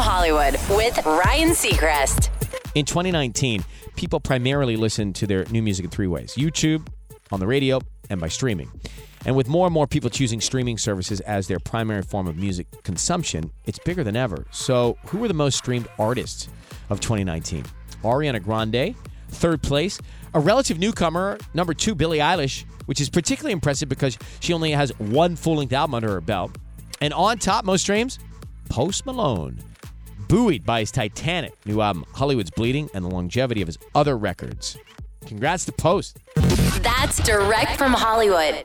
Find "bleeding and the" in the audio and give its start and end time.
32.52-33.08